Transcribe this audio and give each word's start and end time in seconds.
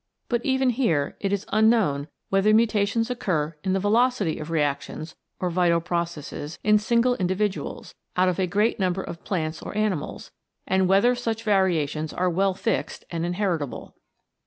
But 0.29 0.43
even 0.43 0.71
here 0.71 1.15
it 1.19 1.31
is 1.31 1.45
unknown 1.49 2.07
whether 2.29 2.55
mutations 2.55 3.11
occur 3.11 3.55
in 3.63 3.73
the 3.73 3.79
velocity 3.79 4.39
of 4.39 4.49
reactions 4.49 5.15
or 5.39 5.51
vital 5.51 5.79
processes 5.79 6.57
in 6.63 6.79
single 6.79 7.13
individuals, 7.17 7.93
out 8.17 8.27
of 8.27 8.39
a 8.39 8.47
great 8.47 8.79
number 8.79 9.03
of 9.03 9.23
plants 9.23 9.61
or 9.61 9.77
animals, 9.77 10.31
and 10.65 10.87
whether 10.87 11.13
such 11.13 11.43
variations 11.43 12.13
are 12.13 12.31
well 12.31 12.55
fixed 12.55 13.05
and 13.11 13.27
inheritable. 13.27 13.95